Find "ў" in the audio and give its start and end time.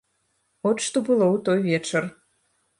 1.35-1.45